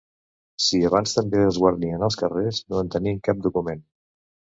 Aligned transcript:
Si 0.67 0.77
abans 0.87 1.11
també 1.17 1.43
es 1.49 1.59
guarnien 1.63 2.05
els 2.07 2.17
carrers 2.21 2.63
no 2.73 2.81
en 2.87 2.89
tenim 2.97 3.21
cap 3.29 3.45
document. 3.49 3.85